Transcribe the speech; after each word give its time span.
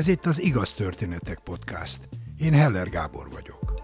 Ez 0.00 0.08
itt 0.08 0.26
az 0.26 0.42
Igaz 0.42 0.74
Történetek 0.74 1.38
Podcast. 1.38 2.08
Én 2.38 2.52
Heller 2.52 2.88
Gábor 2.88 3.30
vagyok. 3.30 3.74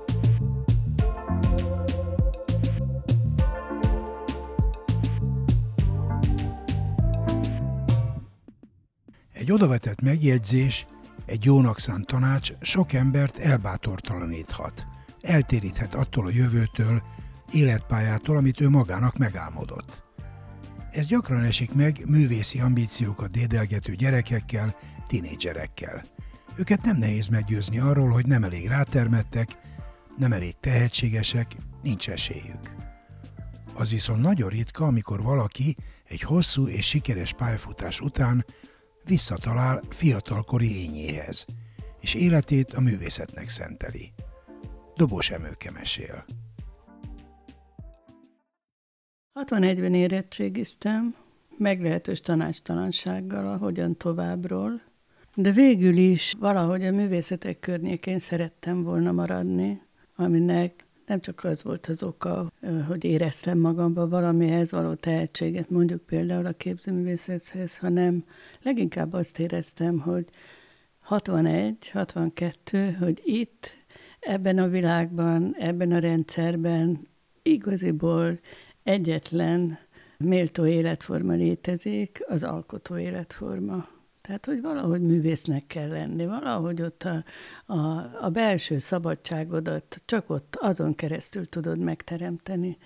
Egy 9.32 9.52
odavetett 9.52 10.00
megjegyzés, 10.00 10.86
egy 11.26 11.44
jónak 11.44 11.78
szánt 11.78 12.06
tanács 12.06 12.52
sok 12.60 12.92
embert 12.92 13.38
elbátortalaníthat, 13.38 14.86
eltéríthet 15.20 15.94
attól 15.94 16.26
a 16.26 16.30
jövőtől, 16.30 17.02
életpályától, 17.52 18.36
amit 18.36 18.60
ő 18.60 18.68
magának 18.68 19.16
megálmodott. 19.16 20.05
Ez 20.96 21.06
gyakran 21.06 21.44
esik 21.44 21.74
meg 21.74 22.08
művészi 22.08 22.60
ambíciókat 22.60 23.30
dédelgető 23.30 23.94
gyerekekkel, 23.94 24.76
tinédzserekkel. 25.06 26.04
Őket 26.56 26.82
nem 26.82 26.96
nehéz 26.96 27.28
meggyőzni 27.28 27.78
arról, 27.78 28.10
hogy 28.10 28.26
nem 28.26 28.44
elég 28.44 28.68
rátermettek, 28.68 29.48
nem 30.16 30.32
elég 30.32 30.54
tehetségesek, 30.60 31.56
nincs 31.82 32.08
esélyük. 32.08 32.74
Az 33.74 33.90
viszont 33.90 34.22
nagyon 34.22 34.48
ritka, 34.48 34.86
amikor 34.86 35.22
valaki 35.22 35.76
egy 36.04 36.20
hosszú 36.20 36.68
és 36.68 36.86
sikeres 36.86 37.32
pályafutás 37.32 38.00
után 38.00 38.44
visszatalál 39.04 39.82
fiatalkori 39.90 40.82
ényéhez, 40.82 41.46
és 42.00 42.14
életét 42.14 42.72
a 42.72 42.80
művészetnek 42.80 43.48
szenteli. 43.48 44.12
Dobos 44.94 45.30
Emőke 45.30 45.70
mesél. 45.70 46.24
61-ben 49.36 49.94
érettségiztem, 49.94 51.14
meglehetős 51.58 52.20
tanácstalansággal, 52.20 53.46
ahogyan 53.46 53.96
továbbról, 53.96 54.80
de 55.34 55.50
végül 55.50 55.96
is 55.96 56.34
valahogy 56.38 56.82
a 56.84 56.92
művészetek 56.92 57.58
környékén 57.58 58.18
szerettem 58.18 58.82
volna 58.82 59.12
maradni, 59.12 59.82
aminek 60.14 60.84
nem 61.06 61.20
csak 61.20 61.44
az 61.44 61.62
volt 61.62 61.86
az 61.86 62.02
oka, 62.02 62.52
hogy 62.88 63.04
éreztem 63.04 63.58
magamban 63.58 64.08
valamihez 64.08 64.70
való 64.70 64.94
tehetséget, 64.94 65.70
mondjuk 65.70 66.02
például 66.02 66.46
a 66.46 66.52
képzőművészethez, 66.52 67.78
hanem 67.78 68.24
leginkább 68.62 69.12
azt 69.12 69.38
éreztem, 69.38 69.98
hogy 69.98 70.24
61, 71.00 71.88
62, 71.90 72.96
hogy 73.00 73.22
itt, 73.24 73.70
ebben 74.20 74.58
a 74.58 74.68
világban, 74.68 75.54
ebben 75.58 75.92
a 75.92 75.98
rendszerben 75.98 77.00
igaziból 77.42 78.38
egyetlen 78.86 79.78
méltó 80.18 80.66
életforma 80.66 81.32
létezik, 81.32 82.24
az 82.26 82.42
alkotó 82.42 82.98
életforma. 82.98 83.88
Tehát, 84.20 84.46
hogy 84.46 84.60
valahogy 84.60 85.00
művésznek 85.00 85.66
kell 85.66 85.88
lenni, 85.88 86.26
valahogy 86.26 86.82
ott 86.82 87.02
a, 87.02 87.24
a, 87.72 87.78
a 88.20 88.30
belső 88.32 88.78
szabadságodat 88.78 90.02
csak 90.04 90.30
ott 90.30 90.56
azon 90.60 90.94
keresztül 90.94 91.48
tudod 91.48 91.78
megteremteni. 91.78 92.78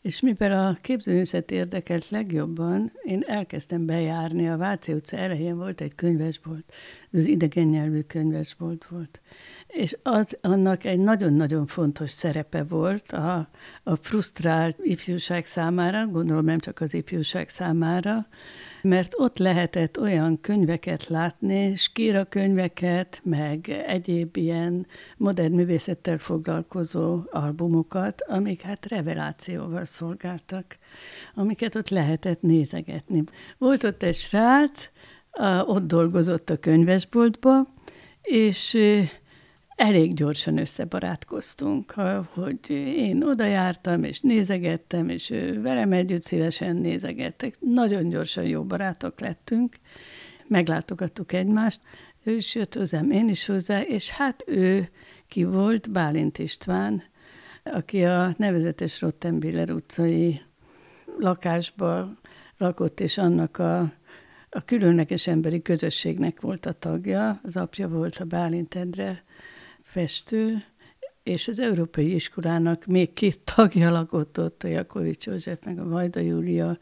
És 0.00 0.20
mivel 0.20 0.66
a 0.66 0.76
képzőművészet 0.80 1.50
érdekelt 1.50 2.08
legjobban, 2.08 2.92
én 3.02 3.22
elkezdtem 3.26 3.86
bejárni, 3.86 4.48
a 4.48 4.56
Váci 4.56 4.92
utca 4.92 5.16
elején 5.16 5.56
volt 5.56 5.80
egy 5.80 5.94
könyvesbolt, 5.94 6.72
ez 7.10 7.20
az 7.20 7.26
idegen 7.26 7.66
nyelvű 7.66 8.00
könyvesbolt 8.00 8.86
volt. 8.88 9.20
És 9.66 9.96
az 10.02 10.38
annak 10.40 10.84
egy 10.84 10.98
nagyon-nagyon 10.98 11.66
fontos 11.66 12.10
szerepe 12.10 12.62
volt 12.64 13.12
a, 13.12 13.48
a 13.82 13.96
frusztrált 13.96 14.78
ifjúság 14.82 15.46
számára, 15.46 16.06
gondolom 16.06 16.44
nem 16.44 16.58
csak 16.58 16.80
az 16.80 16.94
ifjúság 16.94 17.48
számára, 17.48 18.26
mert 18.82 19.12
ott 19.16 19.38
lehetett 19.38 20.00
olyan 20.00 20.40
könyveket 20.40 21.08
látni, 21.08 21.76
skíra 21.76 22.24
könyveket, 22.24 23.20
meg 23.24 23.68
egyéb 23.86 24.36
ilyen 24.36 24.86
modern 25.16 25.54
művészettel 25.54 26.18
foglalkozó 26.18 27.20
albumokat, 27.30 28.22
amik 28.28 28.62
hát 28.62 28.86
revelációval 28.86 29.84
szolgáltak, 29.84 30.78
amiket 31.34 31.74
ott 31.74 31.88
lehetett 31.88 32.42
nézegetni. 32.42 33.24
Volt 33.58 33.84
ott 33.84 34.02
egy 34.02 34.14
srác, 34.14 34.90
ott 35.64 35.86
dolgozott 35.86 36.50
a 36.50 36.56
könyvesboltba, 36.58 37.74
és 38.22 38.78
elég 39.80 40.14
gyorsan 40.14 40.58
összebarátkoztunk, 40.58 41.92
hogy 42.32 42.58
én 42.96 43.22
oda 43.22 43.44
jártam, 43.44 44.04
és 44.04 44.20
nézegettem, 44.20 45.08
és 45.08 45.30
ő 45.30 45.60
velem 45.60 45.92
együtt 45.92 46.22
szívesen 46.22 46.76
nézegettek. 46.76 47.56
Nagyon 47.60 48.08
gyorsan 48.08 48.44
jó 48.44 48.64
barátok 48.64 49.20
lettünk, 49.20 49.76
meglátogattuk 50.46 51.32
egymást, 51.32 51.80
ő 52.22 52.34
is 52.34 52.54
jött 52.54 52.74
hozzám, 52.74 53.10
én 53.10 53.28
is 53.28 53.46
hozzá, 53.46 53.80
és 53.80 54.10
hát 54.10 54.42
ő 54.46 54.88
ki 55.28 55.44
volt, 55.44 55.90
Bálint 55.90 56.38
István, 56.38 57.02
aki 57.64 58.04
a 58.04 58.34
nevezetes 58.36 59.00
Rottenbiller 59.00 59.70
utcai 59.70 60.40
lakásba 61.18 62.18
lakott, 62.58 63.00
és 63.00 63.18
annak 63.18 63.58
a, 63.58 63.80
a 64.50 64.64
különleges 64.64 65.26
emberi 65.26 65.62
közösségnek 65.62 66.40
volt 66.40 66.66
a 66.66 66.72
tagja, 66.72 67.40
az 67.42 67.56
apja 67.56 67.88
volt 67.88 68.16
a 68.16 68.24
Bálint 68.24 68.74
Endre, 68.74 69.22
festő, 69.90 70.64
és 71.22 71.48
az 71.48 71.58
Európai 71.58 72.14
Iskolának 72.14 72.86
még 72.86 73.12
két 73.12 73.40
tagja 73.54 73.90
lakott 73.90 74.38
ott, 74.40 74.62
a 74.62 74.68
Jakovics 74.68 75.26
József, 75.26 75.58
meg 75.64 75.78
a 75.78 75.88
Vajda 75.88 76.20
Júlia. 76.20 76.78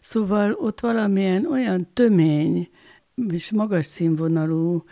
Szóval 0.00 0.52
ott 0.52 0.80
valamilyen 0.80 1.46
olyan 1.46 1.88
tömény 1.92 2.68
és 3.28 3.50
magas 3.50 3.86
színvonalú 3.86 4.84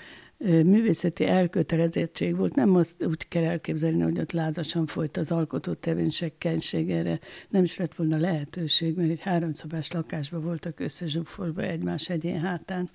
művészeti 0.45 1.27
elkötelezettség 1.27 2.37
volt. 2.37 2.55
Nem 2.55 2.75
azt 2.75 3.05
úgy 3.07 3.29
kell 3.29 3.45
elképzelni, 3.45 4.03
hogy 4.03 4.19
ott 4.19 4.33
lázasan 4.33 4.87
folyt 4.87 5.17
az 5.17 5.31
alkotó 5.33 5.73
tevékenység, 5.73 6.91
erre 6.91 7.19
nem 7.49 7.63
is 7.63 7.77
lett 7.77 7.95
volna 7.95 8.17
lehetőség, 8.17 8.97
mert 8.97 9.11
egy 9.11 9.21
háromszobás 9.21 9.93
lakásban 9.93 10.43
voltak 10.43 10.81
összezsúfolva 10.81 11.63
egymás 11.63 12.09
egyén 12.09 12.41
hátán. 12.41 12.91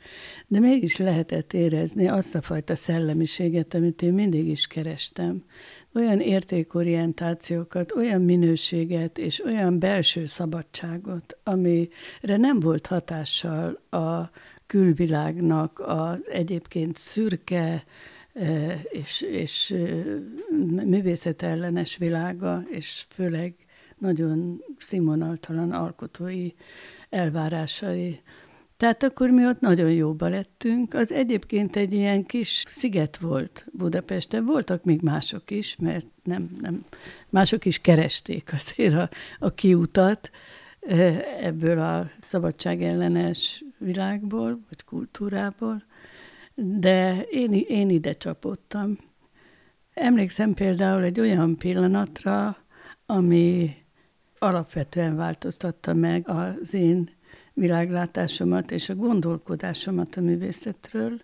De 0.47 0.59
mégis 0.59 0.97
lehetett 0.97 1.53
érezni 1.53 2.07
azt 2.07 2.35
a 2.35 2.41
fajta 2.41 2.75
szellemiséget, 2.75 3.73
amit 3.73 4.01
én 4.01 4.13
mindig 4.13 4.47
is 4.47 4.67
kerestem. 4.67 5.43
Olyan 5.93 6.19
értékorientációkat, 6.19 7.91
olyan 7.91 8.21
minőséget 8.21 9.17
és 9.17 9.43
olyan 9.43 9.79
belső 9.79 10.25
szabadságot, 10.25 11.37
amire 11.43 12.37
nem 12.37 12.59
volt 12.59 12.87
hatással 12.87 13.79
a 13.89 14.29
külvilágnak 14.67 15.79
az 15.79 16.29
egyébként 16.29 16.95
szürke 16.95 17.83
és, 18.89 19.21
és 19.21 19.75
művészetellenes 20.85 21.97
világa, 21.97 22.63
és 22.69 23.05
főleg 23.09 23.55
nagyon 23.97 24.63
színvonaltalan 24.77 25.71
alkotói 25.71 26.51
elvárásai. 27.09 28.21
Tehát 28.77 29.03
akkor 29.03 29.29
mi 29.29 29.45
ott 29.45 29.59
nagyon 29.59 29.91
jóba 29.91 30.27
lettünk. 30.27 30.93
Az 30.93 31.11
egyébként 31.11 31.75
egy 31.75 31.93
ilyen 31.93 32.25
kis 32.25 32.63
sziget 32.67 33.17
volt 33.17 33.65
Budapesten. 33.71 34.45
Voltak 34.45 34.83
még 34.83 35.01
mások 35.01 35.51
is, 35.51 35.75
mert 35.79 36.05
nem, 36.23 36.55
nem, 36.59 36.85
mások 37.29 37.65
is 37.65 37.79
keresték 37.79 38.53
azért 38.53 38.93
a, 38.93 39.09
a 39.39 39.49
kiutat, 39.49 40.29
ebből 41.41 41.79
a 41.79 42.09
szabadságellenes 42.27 43.63
világból, 43.77 44.59
vagy 44.69 44.83
kultúrából, 44.83 45.83
de 46.55 47.21
én, 47.21 47.53
én 47.53 47.89
ide 47.89 48.13
csapottam. 48.13 48.97
Emlékszem 49.93 50.53
például 50.53 51.03
egy 51.03 51.19
olyan 51.19 51.57
pillanatra, 51.57 52.57
ami 53.05 53.75
alapvetően 54.39 55.15
változtatta 55.15 55.93
meg 55.93 56.29
az 56.29 56.73
én 56.73 57.09
világlátásomat 57.53 58.71
és 58.71 58.89
a 58.89 58.95
gondolkodásomat 58.95 60.15
a 60.15 60.21
művészetről. 60.21 61.21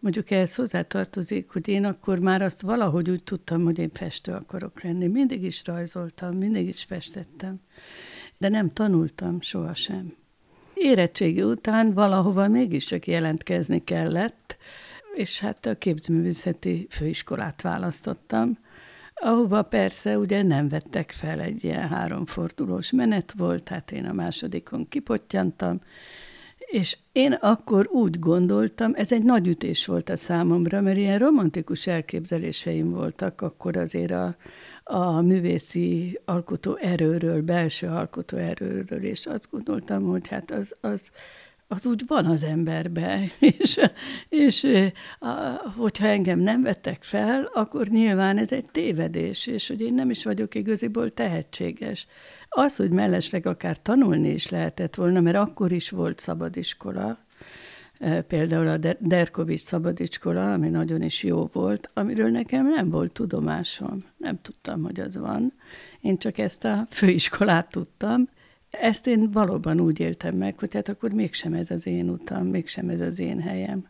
Mondjuk 0.00 0.30
ehhez 0.30 0.54
hozzátartozik, 0.54 1.50
hogy 1.50 1.68
én 1.68 1.84
akkor 1.84 2.18
már 2.18 2.42
azt 2.42 2.60
valahogy 2.60 3.10
úgy 3.10 3.22
tudtam, 3.22 3.64
hogy 3.64 3.78
én 3.78 3.90
festő 3.92 4.32
akarok 4.32 4.82
lenni. 4.82 5.06
Mindig 5.06 5.42
is 5.42 5.64
rajzoltam, 5.64 6.36
mindig 6.36 6.68
is 6.68 6.84
festettem 6.84 7.60
de 8.38 8.48
nem 8.48 8.72
tanultam 8.72 9.40
sohasem. 9.40 10.16
Érettségi 10.78 11.42
után 11.42 11.92
valahova 11.92 12.48
mégiscsak 12.48 13.06
jelentkezni 13.06 13.84
kellett, 13.84 14.56
és 15.14 15.40
hát 15.40 15.66
a 15.66 15.74
képzőművészeti 15.74 16.86
főiskolát 16.90 17.62
választottam, 17.62 18.58
ahova 19.14 19.62
persze 19.62 20.18
ugye 20.18 20.42
nem 20.42 20.68
vettek 20.68 21.10
fel 21.10 21.40
egy 21.40 21.64
ilyen 21.64 21.88
háromfordulós 21.88 22.90
menet 22.90 23.32
volt, 23.36 23.64
tehát 23.64 23.92
én 23.92 24.04
a 24.04 24.12
másodikon 24.12 24.88
kipottyantam, 24.88 25.80
és 26.58 26.98
én 27.12 27.32
akkor 27.32 27.88
úgy 27.90 28.18
gondoltam, 28.18 28.92
ez 28.94 29.12
egy 29.12 29.22
nagy 29.22 29.46
ütés 29.46 29.86
volt 29.86 30.08
a 30.08 30.16
számomra, 30.16 30.80
mert 30.80 30.96
ilyen 30.96 31.18
romantikus 31.18 31.86
elképzeléseim 31.86 32.90
voltak 32.90 33.40
akkor 33.40 33.76
azért 33.76 34.10
a, 34.10 34.36
a 34.90 35.20
művészi 35.20 36.20
alkotó 36.24 36.76
erőről, 36.76 37.42
belső 37.42 37.86
alkotó 37.86 38.36
erőről, 38.36 39.04
és 39.04 39.26
azt 39.26 39.48
gondoltam, 39.50 40.02
hogy 40.02 40.28
hát 40.28 40.50
az, 40.50 40.76
az, 40.80 41.10
az 41.66 41.86
úgy 41.86 42.02
van 42.06 42.26
az 42.26 42.42
emberbe, 42.42 43.30
és, 43.58 43.78
és 44.28 44.66
a, 45.18 45.28
hogyha 45.76 46.06
engem 46.06 46.38
nem 46.38 46.62
vettek 46.62 47.02
fel, 47.02 47.50
akkor 47.54 47.86
nyilván 47.86 48.38
ez 48.38 48.52
egy 48.52 48.66
tévedés, 48.72 49.46
és 49.46 49.68
hogy 49.68 49.80
én 49.80 49.94
nem 49.94 50.10
is 50.10 50.24
vagyok 50.24 50.54
igaziból 50.54 51.10
tehetséges. 51.10 52.06
Az, 52.48 52.76
hogy 52.76 52.90
mellesleg 52.90 53.46
akár 53.46 53.82
tanulni 53.82 54.28
is 54.28 54.48
lehetett 54.48 54.94
volna, 54.94 55.20
mert 55.20 55.36
akkor 55.36 55.72
is 55.72 55.90
volt 55.90 56.18
szabadiskola, 56.18 57.18
például 58.26 58.68
a 58.68 58.94
Derkovics 58.98 59.60
szabadiskola, 59.60 60.52
ami 60.52 60.68
nagyon 60.68 61.02
is 61.02 61.22
jó 61.22 61.48
volt, 61.52 61.90
amiről 61.94 62.30
nekem 62.30 62.68
nem 62.68 62.90
volt 62.90 63.12
tudomásom. 63.12 64.04
Nem 64.16 64.38
tudtam, 64.42 64.82
hogy 64.82 65.00
az 65.00 65.16
van. 65.16 65.52
Én 66.00 66.18
csak 66.18 66.38
ezt 66.38 66.64
a 66.64 66.86
főiskolát 66.90 67.70
tudtam, 67.70 68.28
ezt 68.70 69.06
én 69.06 69.30
valóban 69.30 69.80
úgy 69.80 70.00
éltem 70.00 70.36
meg, 70.36 70.58
hogy 70.58 70.74
hát 70.74 70.88
akkor 70.88 71.12
mégsem 71.12 71.52
ez 71.52 71.70
az 71.70 71.86
én 71.86 72.08
utam, 72.08 72.46
mégsem 72.46 72.88
ez 72.88 73.00
az 73.00 73.18
én 73.18 73.40
helyem. 73.40 73.86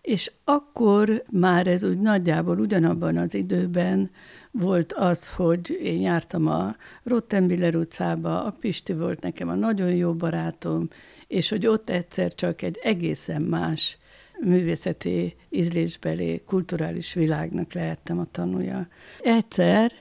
És 0.00 0.32
akkor 0.44 1.24
már 1.30 1.66
ez 1.66 1.82
úgy 1.82 1.98
nagyjából 1.98 2.58
ugyanabban 2.58 3.16
az 3.16 3.34
időben 3.34 4.10
volt 4.50 4.92
az, 4.92 5.32
hogy 5.32 5.78
én 5.82 6.00
jártam 6.00 6.46
a 6.46 6.76
Rottenbiller 7.02 7.76
utcába, 7.76 8.44
a 8.44 8.50
Pisti 8.50 8.92
volt 8.92 9.20
nekem 9.20 9.48
a 9.48 9.54
nagyon 9.54 9.94
jó 9.94 10.14
barátom, 10.14 10.88
és 11.28 11.48
hogy 11.48 11.66
ott 11.66 11.90
egyszer 11.90 12.34
csak 12.34 12.62
egy 12.62 12.78
egészen 12.82 13.42
más 13.42 13.98
művészeti 14.40 15.36
ízlésbeli, 15.48 16.42
kulturális 16.46 17.12
világnak 17.12 17.72
lehettem 17.72 18.18
a 18.18 18.26
tanulja. 18.30 18.88
Egyszer 19.22 19.92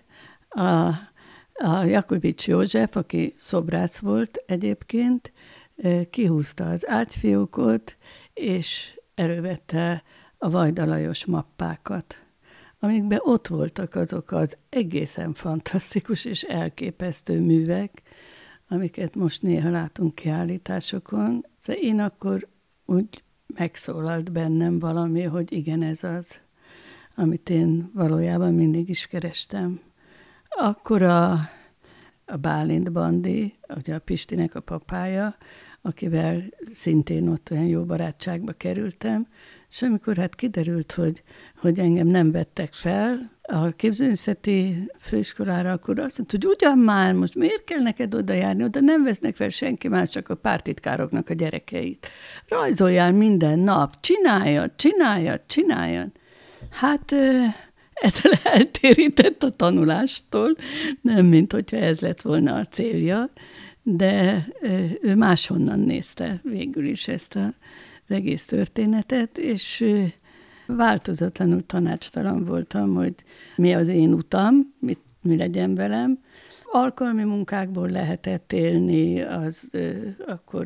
a 0.49 0.91
a 1.59 1.83
Jakovics 1.83 2.47
József, 2.47 2.95
aki 2.95 3.33
szobrász 3.37 3.97
volt 3.97 4.43
egyébként, 4.45 5.31
kihúzta 6.09 6.69
az 6.69 6.87
ágyfiókot, 6.87 7.97
és 8.33 8.99
elővette 9.15 10.03
a 10.37 10.49
Vajdalajos 10.49 11.25
mappákat, 11.25 12.15
amikben 12.79 13.19
ott 13.21 13.47
voltak 13.47 13.95
azok 13.95 14.31
az 14.31 14.57
egészen 14.69 15.33
fantasztikus 15.33 16.25
és 16.25 16.43
elképesztő 16.43 17.39
művek, 17.39 18.01
amiket 18.67 19.15
most 19.15 19.41
néha 19.41 19.69
látunk 19.69 20.15
kiállításokon. 20.15 21.45
Szóval 21.59 21.81
én 21.81 21.99
akkor 21.99 22.47
úgy 22.85 23.23
megszólalt 23.55 24.31
bennem 24.31 24.79
valami, 24.79 25.21
hogy 25.21 25.51
igen, 25.51 25.81
ez 25.81 26.03
az, 26.03 26.41
amit 27.15 27.49
én 27.49 27.91
valójában 27.93 28.53
mindig 28.53 28.89
is 28.89 29.07
kerestem. 29.07 29.81
Akkor 30.49 31.01
a, 31.01 31.31
a 32.25 32.37
Bálint 32.41 32.91
Bandi, 32.91 33.53
ugye 33.75 33.95
a 33.95 33.99
Pistinek 33.99 34.55
a 34.55 34.59
papája, 34.59 35.35
akivel 35.81 36.43
szintén 36.71 37.27
ott 37.27 37.51
olyan 37.51 37.65
jó 37.65 37.85
barátságba 37.85 38.51
kerültem, 38.51 39.27
és 39.69 39.81
amikor 39.81 40.17
hát 40.17 40.35
kiderült, 40.35 40.91
hogy, 40.91 41.23
hogy 41.55 41.79
engem 41.79 42.07
nem 42.07 42.31
vettek 42.31 42.73
fel 42.73 43.31
a 43.41 43.69
képzőművészeti 43.69 44.89
főiskolára, 44.99 45.71
akkor 45.71 45.99
azt 45.99 46.17
mondta, 46.17 46.37
hogy 46.37 46.45
ugyan 46.45 46.77
már, 46.77 47.13
most 47.13 47.35
miért 47.35 47.63
kell 47.63 47.81
neked 47.81 48.15
oda 48.15 48.33
járni, 48.33 48.63
oda 48.63 48.79
nem 48.79 49.03
vesznek 49.03 49.35
fel 49.35 49.49
senki 49.49 49.87
más, 49.87 50.09
csak 50.09 50.29
a 50.29 50.35
pártitkároknak 50.35 51.29
a 51.29 51.33
gyerekeit. 51.33 52.07
Rajzoljál 52.47 53.11
minden 53.11 53.59
nap, 53.59 53.99
csináljad, 53.99 54.71
csináljad, 54.75 55.41
csináljad. 55.47 56.11
Hát 56.69 57.11
ezzel 57.93 58.31
eltérített 58.57 59.43
a 59.43 59.55
tanulástól, 59.55 60.55
nem 61.01 61.25
mint 61.25 61.51
hogyha 61.51 61.77
ez 61.77 61.99
lett 61.99 62.21
volna 62.21 62.55
a 62.55 62.65
célja, 62.65 63.29
de 63.83 64.45
ő 65.01 65.15
máshonnan 65.15 65.79
nézte 65.79 66.39
végül 66.43 66.85
is 66.85 67.07
ezt 67.07 67.35
a, 67.35 67.53
az 68.07 68.15
egész 68.15 68.45
történetet, 68.45 69.37
és 69.37 69.85
változatlanul 70.65 71.65
tanácstalan 71.65 72.45
voltam, 72.45 72.93
hogy 72.93 73.13
mi 73.55 73.73
az 73.73 73.87
én 73.87 74.13
utam, 74.13 74.73
mit, 74.79 74.99
mi 75.21 75.37
legyen 75.37 75.75
velem, 75.75 76.19
alkalmi 76.71 77.23
munkákból 77.23 77.89
lehetett 77.89 78.53
élni, 78.53 79.21
az 79.21 79.67
ö, 79.71 79.89
akkor 80.25 80.65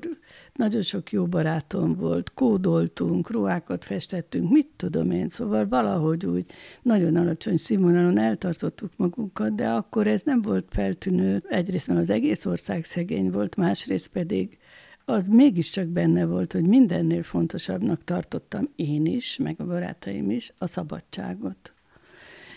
nagyon 0.54 0.82
sok 0.82 1.12
jó 1.12 1.26
barátom 1.26 1.96
volt, 1.96 2.34
kódoltunk, 2.34 3.30
ruhákat 3.30 3.86
festettünk, 3.86 4.52
mit 4.52 4.68
tudom 4.76 5.12
én, 5.12 5.30
szóval 5.30 5.68
valahogy 5.68 6.26
úgy 6.26 6.46
nagyon 6.82 7.16
alacsony 7.16 7.58
színvonalon 7.58 8.18
eltartottuk 8.18 8.92
magunkat, 8.96 9.56
de 9.56 9.70
akkor 9.70 10.08
ez 10.08 10.22
nem 10.24 10.42
volt 10.42 10.66
feltűnő, 10.70 11.42
egyrészt 11.50 11.88
mert 11.88 12.00
az 12.00 12.10
egész 12.10 12.46
ország 12.46 12.84
szegény 12.84 13.32
volt, 13.32 13.56
másrészt 13.56 14.08
pedig 14.08 14.58
az 15.06 15.28
mégiscsak 15.28 15.88
benne 15.88 16.26
volt, 16.26 16.54
hogy 16.54 16.68
mindennél 16.68 17.24
fontosabbnak 17.24 18.04
tartottam 18.04 18.70
én 18.76 19.06
is, 19.06 19.38
meg 19.38 19.56
a 19.58 19.66
barátaim 19.66 20.30
is, 20.30 20.54
a 20.58 20.68
szabadságot. 20.68 21.74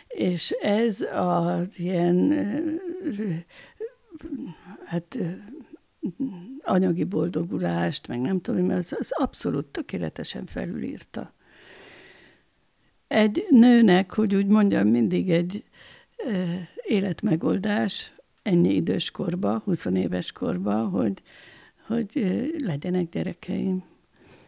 És 0.08 0.50
ez 0.50 1.00
az 1.00 1.78
ilyen 1.78 2.32
hát 4.84 5.18
anyagi 6.62 7.04
boldogulást, 7.04 8.08
meg 8.08 8.20
nem 8.20 8.40
tudom, 8.40 8.66
mert 8.66 8.78
az, 8.78 8.96
az 8.98 9.10
abszolút 9.12 9.66
tökéletesen 9.66 10.46
felülírta. 10.46 11.32
Egy 13.06 13.46
nőnek, 13.50 14.14
hogy 14.14 14.34
úgy 14.34 14.46
mondjam, 14.46 14.88
mindig 14.88 15.30
egy 15.30 15.64
életmegoldás 16.86 18.12
ennyi 18.42 18.74
idős 18.74 19.10
korba, 19.10 19.58
20 19.64 19.84
éves 19.84 20.32
korba, 20.32 20.88
hogy, 20.88 21.22
hogy 21.86 22.10
legyenek 22.58 23.08
gyerekeim. 23.08 23.84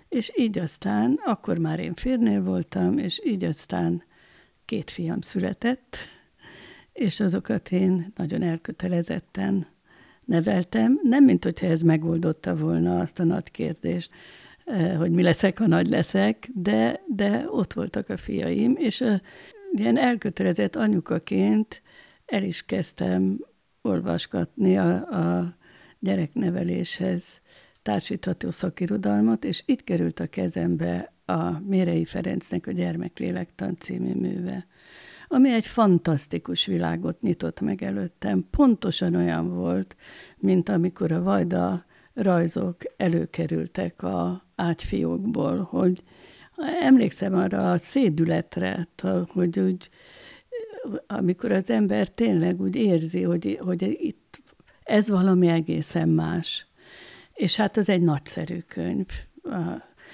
És 0.08 0.32
így 0.36 0.58
aztán, 0.58 1.20
akkor 1.24 1.58
már 1.58 1.78
én 1.80 1.94
férnél 1.94 2.42
voltam, 2.42 2.98
és 2.98 3.20
így 3.24 3.44
aztán 3.44 4.02
két 4.64 4.90
fiam 4.90 5.20
született, 5.20 5.96
és 6.92 7.20
azokat 7.20 7.72
én 7.72 8.12
nagyon 8.16 8.42
elkötelezetten 8.42 9.66
neveltem. 10.24 11.00
Nem, 11.02 11.24
mint 11.24 11.44
hogyha 11.44 11.66
ez 11.66 11.82
megoldotta 11.82 12.56
volna 12.56 12.98
azt 12.98 13.18
a 13.18 13.24
nagy 13.24 13.50
kérdést, 13.50 14.12
hogy 14.96 15.10
mi 15.10 15.22
leszek, 15.22 15.58
ha 15.58 15.66
nagy 15.66 15.88
leszek, 15.88 16.48
de, 16.54 17.00
de 17.06 17.44
ott 17.48 17.72
voltak 17.72 18.08
a 18.08 18.16
fiaim, 18.16 18.76
és 18.78 19.00
a, 19.00 19.20
ilyen 19.72 19.98
elkötelezett 19.98 20.76
anyukaként 20.76 21.82
el 22.26 22.42
is 22.42 22.64
kezdtem 22.64 23.46
olvasgatni 23.82 24.78
a, 24.78 24.94
a 24.94 25.56
gyerekneveléshez 26.06 27.40
társítható 27.82 28.50
szakirodalmat, 28.50 29.44
és 29.44 29.62
itt 29.66 29.84
került 29.84 30.20
a 30.20 30.26
kezembe 30.26 31.12
a 31.24 31.60
Mérei 31.60 32.04
Ferencnek 32.04 32.66
a 32.66 32.72
Gyermeklélektan 32.72 33.76
című 33.76 34.14
műve, 34.14 34.66
ami 35.28 35.52
egy 35.52 35.66
fantasztikus 35.66 36.66
világot 36.66 37.20
nyitott 37.20 37.60
meg 37.60 37.82
előttem. 37.82 38.46
Pontosan 38.50 39.14
olyan 39.14 39.54
volt, 39.54 39.96
mint 40.36 40.68
amikor 40.68 41.12
a 41.12 41.22
Vajda 41.22 41.84
rajzok 42.14 42.76
előkerültek 42.96 44.02
a 44.02 44.46
ágyfiókból, 44.54 45.62
hogy 45.62 46.02
emlékszem 46.80 47.34
arra 47.34 47.70
a 47.70 47.78
szédületre, 47.78 48.86
hogy 49.28 49.58
úgy, 49.58 49.88
amikor 51.06 51.52
az 51.52 51.70
ember 51.70 52.08
tényleg 52.08 52.60
úgy 52.60 52.76
érzi, 52.76 53.22
hogy, 53.22 53.58
hogy 53.60 53.96
itt 54.00 54.25
ez 54.86 55.08
valami 55.08 55.46
egészen 55.48 56.08
más. 56.08 56.66
És 57.34 57.56
hát 57.56 57.76
az 57.76 57.88
egy 57.88 58.02
nagyszerű 58.02 58.58
könyv. 58.58 59.06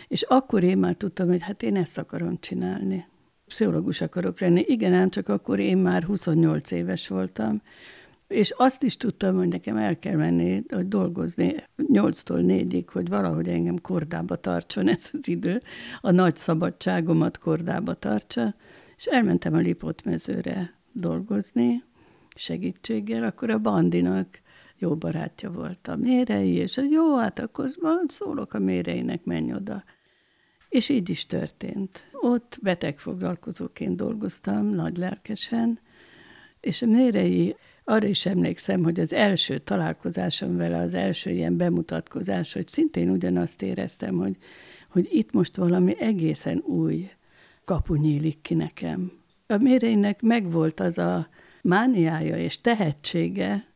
És 0.09 0.23
akkor 0.23 0.63
én 0.63 0.79
már 0.79 0.95
tudtam, 0.95 1.29
hogy 1.29 1.43
hát 1.43 1.63
én 1.63 1.77
ezt 1.77 1.99
akarom 1.99 2.39
csinálni. 2.41 3.07
Pszichológus 3.47 4.01
akarok 4.01 4.41
lenni. 4.41 4.65
Igen, 4.67 4.93
ám 4.93 5.11
csak 5.11 5.29
akkor 5.29 5.61
én 5.61 5.79
már 5.79 6.03
28 6.03 6.71
éves 6.71 7.09
voltam, 7.09 7.63
és 8.33 8.51
azt 8.57 8.83
is 8.83 8.97
tudtam, 8.97 9.37
hogy 9.37 9.49
nekem 9.49 9.77
el 9.77 9.99
kell 9.99 10.17
menni, 10.17 10.63
hogy 10.69 10.89
dolgozni 10.89 11.55
8-tól 11.93 12.45
4-ig, 12.47 12.85
hogy 12.87 13.09
valahogy 13.09 13.49
engem 13.49 13.81
kordába 13.81 14.37
tartson 14.37 14.89
ez 14.89 15.11
az 15.13 15.29
idő, 15.29 15.61
a 16.01 16.11
nagy 16.11 16.37
szabadságomat 16.37 17.39
kordába 17.39 17.95
tartsa, 17.95 18.55
és 18.97 19.05
elmentem 19.05 19.55
a 19.55 19.59
Lipott 19.59 20.05
mezőre 20.05 20.75
dolgozni 20.93 21.83
segítséggel, 22.35 23.23
akkor 23.23 23.51
a 23.51 23.59
Bandinak 23.59 24.41
jó 24.83 24.97
barátja 24.97 25.51
volt 25.51 25.89
a 25.89 25.97
mérei, 25.97 26.53
és 26.53 26.81
jó, 26.91 27.17
hát 27.17 27.39
akkor 27.39 27.71
szólok 28.07 28.55
a 28.55 28.59
méreinek, 28.59 29.25
menj 29.25 29.53
oda. 29.53 29.85
És 30.69 30.89
így 30.89 31.09
is 31.09 31.27
történt. 31.27 32.09
Ott 32.13 32.59
betegfoglalkozóként 32.63 33.97
dolgoztam, 33.97 34.67
nagy 34.67 34.97
lelkesen, 34.97 35.79
és 36.61 36.83
a 36.83 36.87
mérei, 36.87 37.57
arra 37.85 38.07
is 38.07 38.27
emlékszem, 38.27 38.83
hogy 38.83 39.01
az 39.01 39.13
első 39.13 39.59
találkozásom 39.59 40.57
vele, 40.57 40.79
az 40.79 40.95
első 40.95 41.31
ilyen 41.31 41.57
bemutatkozás, 41.57 42.53
hogy 42.53 42.69
szintén 42.69 43.11
ugyanazt 43.11 43.63
éreztem, 43.63 44.17
hogy, 44.17 44.37
hogy 44.89 45.09
itt 45.13 45.33
most 45.33 45.57
valami 45.57 46.01
egészen 46.01 46.59
új 46.59 47.11
kapu 47.65 47.95
nyílik 47.95 48.41
ki 48.41 48.55
nekem. 48.55 49.13
A 49.47 49.57
méreinek 49.57 50.23
megvolt 50.23 50.81
az 50.81 50.99
a 50.99 51.29
mániája 51.63 52.37
és 52.37 52.57
tehetsége, 52.57 53.72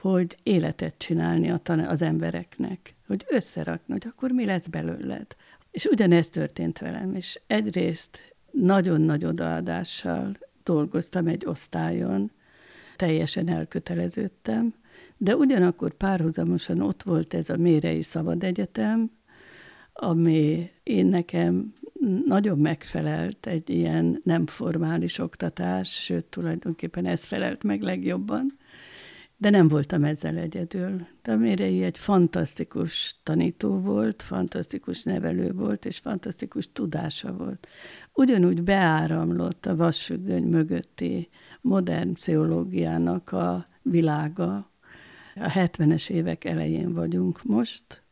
hogy 0.00 0.36
életet 0.42 0.94
csinálni 0.98 1.50
a 1.50 1.56
tan- 1.56 1.86
az 1.86 2.02
embereknek. 2.02 2.94
hogy 3.06 3.24
összerakni, 3.28 3.92
hogy 3.92 4.06
akkor 4.06 4.30
mi 4.30 4.44
lesz 4.44 4.66
belőled. 4.66 5.26
És 5.70 5.84
ugyanezt 5.84 6.32
történt 6.32 6.78
velem, 6.78 7.14
és 7.14 7.40
egyrészt 7.46 8.34
nagyon 8.50 9.00
nagy 9.00 9.24
odaadással 9.24 10.32
dolgoztam 10.62 11.26
egy 11.26 11.46
osztályon, 11.46 12.30
teljesen 12.96 13.48
elköteleződtem, 13.48 14.74
de 15.16 15.36
ugyanakkor 15.36 15.92
párhuzamosan 15.94 16.80
ott 16.80 17.02
volt 17.02 17.34
ez 17.34 17.50
a 17.50 17.56
Mérei 17.56 18.02
Szabad 18.02 18.44
Egyetem, 18.44 19.10
ami 19.92 20.70
én 20.82 21.06
nekem 21.06 21.74
nagyon 22.26 22.58
megfelelt 22.58 23.46
egy 23.46 23.70
ilyen 23.70 24.20
nem 24.24 24.46
formális 24.46 25.18
oktatás, 25.18 26.02
sőt, 26.02 26.24
tulajdonképpen 26.24 27.06
ez 27.06 27.24
felelt 27.24 27.62
meg 27.62 27.82
legjobban, 27.82 28.58
de 29.40 29.50
nem 29.50 29.68
voltam 29.68 30.04
ezzel 30.04 30.36
egyedül. 30.36 31.06
De 31.22 31.36
Mérei 31.36 31.82
egy 31.82 31.98
fantasztikus 31.98 33.14
tanító 33.22 33.78
volt, 33.78 34.22
fantasztikus 34.22 35.02
nevelő 35.02 35.52
volt, 35.52 35.84
és 35.84 35.98
fantasztikus 35.98 36.72
tudása 36.72 37.32
volt. 37.32 37.68
Ugyanúgy 38.14 38.62
beáramlott 38.62 39.66
a 39.66 39.76
vasfüggöny 39.76 40.42
mögötti 40.42 41.28
modern 41.60 42.12
pszichológiának 42.12 43.32
a 43.32 43.66
világa. 43.82 44.70
A 45.34 45.48
70-es 45.48 46.10
évek 46.10 46.44
elején 46.44 46.92
vagyunk 46.92 47.44
most, 47.44 48.02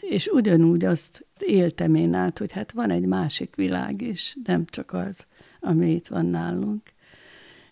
és 0.00 0.26
ugyanúgy 0.26 0.84
azt 0.84 1.26
éltem 1.38 1.94
én 1.94 2.14
át, 2.14 2.38
hogy 2.38 2.52
hát 2.52 2.72
van 2.72 2.90
egy 2.90 3.06
másik 3.06 3.54
világ 3.54 4.02
is, 4.02 4.36
nem 4.44 4.64
csak 4.64 4.92
az, 4.92 5.26
ami 5.60 5.90
itt 5.90 6.06
van 6.06 6.26
nálunk. 6.26 6.82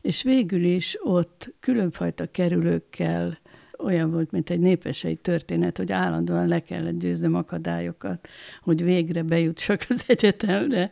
És 0.05 0.23
végül 0.23 0.65
is 0.65 0.97
ott 1.03 1.55
különfajta 1.61 2.31
kerülőkkel 2.31 3.39
olyan 3.79 4.11
volt, 4.11 4.31
mint 4.31 4.51
egy 4.51 4.59
népesei 4.59 5.17
történet, 5.17 5.77
hogy 5.77 5.93
állandóan 5.93 6.49
le 6.49 6.61
kellett 6.61 6.99
győznöm 6.99 7.35
akadályokat, 7.35 8.29
hogy 8.61 8.85
végre 8.85 9.23
bejutsak 9.23 9.87
az 9.89 10.05
egyetemre, 10.07 10.91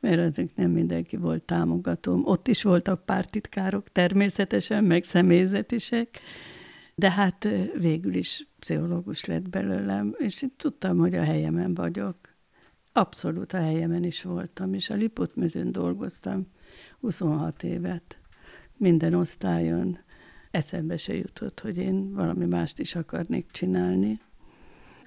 mert 0.00 0.18
azok 0.18 0.54
nem 0.54 0.70
mindenki 0.70 1.16
volt 1.16 1.42
támogatóm. 1.42 2.22
Ott 2.24 2.48
is 2.48 2.62
voltak 2.62 3.04
pártitkárok 3.04 3.92
természetesen, 3.92 4.84
meg 4.84 5.04
személyzetisek, 5.04 6.08
de 6.94 7.10
hát 7.10 7.48
végül 7.78 8.14
is 8.14 8.46
pszichológus 8.58 9.24
lett 9.24 9.48
belőlem, 9.48 10.14
és 10.18 10.42
én 10.42 10.52
tudtam, 10.56 10.98
hogy 10.98 11.14
a 11.14 11.22
helyemen 11.22 11.74
vagyok. 11.74 12.16
Abszolút 12.92 13.52
a 13.52 13.60
helyemen 13.60 14.04
is 14.04 14.22
voltam, 14.22 14.74
és 14.74 14.90
a 14.90 14.94
Liput 14.94 15.36
mezőn 15.36 15.72
dolgoztam 15.72 16.46
26 17.00 17.62
évet. 17.62 18.19
Minden 18.80 19.14
osztályon 19.14 19.98
eszembe 20.50 20.96
se 20.96 21.14
jutott, 21.14 21.60
hogy 21.60 21.76
én 21.78 22.14
valami 22.14 22.44
mást 22.44 22.78
is 22.78 22.94
akarnék 22.94 23.50
csinálni. 23.50 24.20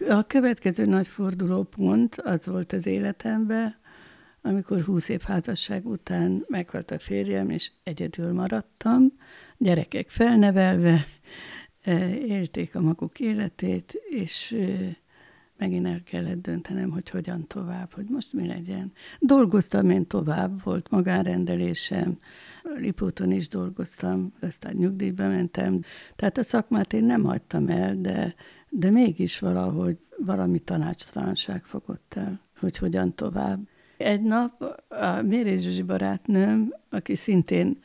A 0.10 0.24
következő 0.24 0.86
nagy 0.86 1.08
fordulópont 1.08 2.16
az 2.16 2.46
volt 2.48 2.74
az 2.74 2.86
életemben, 2.86 3.76
amikor 4.42 4.82
20 4.82 5.10
év 5.10 5.22
házasság 5.22 5.86
után 5.88 6.46
meghalt 6.48 6.92
a 6.92 7.00
férjem, 7.00 7.50
és 7.50 7.72
egyedül 7.84 8.34
maradtam, 8.34 9.14
gyerekek 9.58 10.10
felnevelve, 10.10 11.06
élték 12.26 12.76
a 12.76 12.82
maguk 12.82 13.20
életét, 13.20 14.02
és 14.10 14.56
megint 15.64 15.88
el 15.88 16.04
kellett 16.04 16.42
döntenem, 16.42 16.90
hogy 16.90 17.10
hogyan 17.10 17.48
tovább, 17.48 17.94
hogy 17.94 18.06
most 18.10 18.34
mi 18.34 18.48
legyen. 18.48 18.92
Dolgoztam 19.20 19.90
én 19.90 20.08
tovább, 20.08 20.64
volt 20.64 20.90
magánrendelésem, 20.90 22.18
Lipóton 22.64 23.32
is 23.32 23.48
dolgoztam, 23.48 24.34
aztán 24.42 24.74
nyugdíjba 24.76 25.28
mentem. 25.28 25.82
Tehát 26.16 26.38
a 26.38 26.44
szakmát 26.44 26.94
én 26.94 27.04
nem 27.04 27.24
hagytam 27.24 27.68
el, 27.68 27.96
de, 27.96 28.36
de 28.70 28.90
mégis 28.90 29.40
valahogy 29.40 29.98
valami 30.18 30.60
tanácstalanság 30.60 31.64
fogott 31.64 32.14
el, 32.16 32.40
hogy 32.60 32.78
hogyan 32.78 33.16
tovább. 33.16 33.68
Egy 33.98 34.22
nap 34.22 34.62
a 34.88 35.22
Mérés 35.22 35.62
Zsuzsi 35.62 35.82
barátnőm, 35.82 36.74
aki 36.90 37.16
szintén 37.16 37.80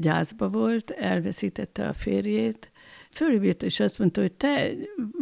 gyászba 0.00 0.48
volt, 0.48 0.90
elveszítette 0.90 1.88
a 1.88 1.92
férjét, 1.92 2.69
fölhívott, 3.14 3.62
és 3.62 3.80
azt 3.80 3.98
mondta, 3.98 4.20
hogy 4.20 4.32
te, 4.32 4.70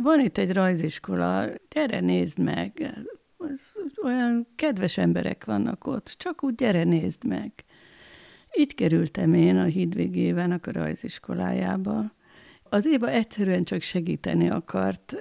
van 0.03 0.21
itt 0.21 0.39
egy 0.39 0.53
rajziskola, 0.53 1.47
gyere 1.69 2.01
nézd 2.01 2.39
meg. 2.39 2.95
Az, 3.37 3.81
olyan 4.03 4.47
kedves 4.57 4.99
emberek 4.99 5.45
vannak 5.45 5.87
ott, 5.87 6.15
csak 6.19 6.45
úgy 6.45 6.55
gyere 6.55 6.85
nézd 6.85 7.25
meg. 7.25 7.53
Így 8.59 8.75
kerültem 8.75 9.35
én 9.35 9.57
a 9.57 9.65
Hídvég 9.65 10.17
Évának 10.17 10.67
a 10.67 10.73
rajziskolájába. 10.73 12.17
Az 12.71 12.87
Éva 12.87 13.11
egyszerűen 13.11 13.65
csak 13.65 13.83
segíteni 13.83 14.51
akart, 14.51 15.17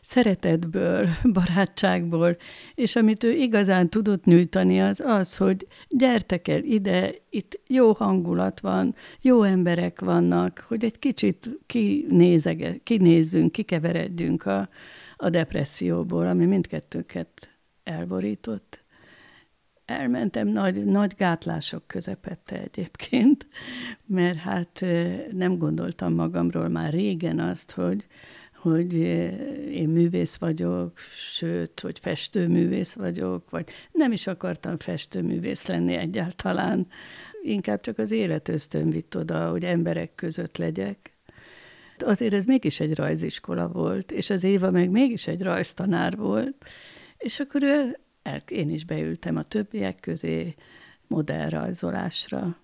szeretetből, 0.00 1.08
barátságból, 1.32 2.36
és 2.74 2.96
amit 2.96 3.24
ő 3.24 3.32
igazán 3.32 3.90
tudott 3.90 4.24
nyújtani, 4.24 4.80
az 4.80 5.00
az, 5.00 5.36
hogy 5.36 5.66
gyertek 5.88 6.48
el 6.48 6.62
ide, 6.62 7.14
itt 7.30 7.60
jó 7.66 7.92
hangulat 7.92 8.60
van, 8.60 8.94
jó 9.20 9.42
emberek 9.42 10.00
vannak, 10.00 10.64
hogy 10.68 10.84
egy 10.84 10.98
kicsit 10.98 11.50
kinézege, 11.66 12.76
kinézzünk, 12.82 13.52
kikeveredjünk 13.52 14.46
a, 14.46 14.68
a 15.16 15.30
depresszióból, 15.30 16.26
ami 16.26 16.44
mindkettőket 16.44 17.48
elborított. 17.84 18.82
Elmentem 19.88 20.48
nagy, 20.48 20.84
nagy 20.84 21.14
gátlások 21.16 21.86
közepette 21.86 22.60
egyébként, 22.60 23.46
mert 24.06 24.36
hát 24.36 24.84
nem 25.32 25.58
gondoltam 25.58 26.14
magamról 26.14 26.68
már 26.68 26.92
régen 26.92 27.38
azt, 27.38 27.70
hogy, 27.70 28.06
hogy 28.54 28.94
én 29.72 29.88
művész 29.88 30.36
vagyok, 30.36 30.98
sőt, 31.30 31.80
hogy 31.80 31.98
festőművész 31.98 32.92
vagyok, 32.92 33.50
vagy 33.50 33.70
nem 33.92 34.12
is 34.12 34.26
akartam 34.26 34.78
festőművész 34.78 35.66
lenni 35.66 35.94
egyáltalán. 35.94 36.86
Inkább 37.42 37.80
csak 37.80 37.98
az 37.98 38.10
élet 38.10 38.48
ösztön 38.48 38.90
vitt 38.90 39.16
oda, 39.16 39.50
hogy 39.50 39.64
emberek 39.64 40.14
között 40.14 40.56
legyek. 40.56 41.16
Azért 41.98 42.34
ez 42.34 42.44
mégis 42.44 42.80
egy 42.80 42.94
rajziskola 42.94 43.68
volt, 43.68 44.10
és 44.10 44.30
az 44.30 44.44
Éva 44.44 44.70
meg 44.70 44.90
mégis 44.90 45.26
egy 45.26 45.42
rajztanár 45.42 46.16
volt, 46.16 46.64
és 47.18 47.40
akkor 47.40 47.62
ő, 47.62 47.98
el, 48.28 48.40
én 48.48 48.70
is 48.70 48.84
beültem 48.84 49.36
a 49.36 49.42
többiek 49.42 50.00
közé 50.00 50.54
modellrajzolásra. 51.06 52.56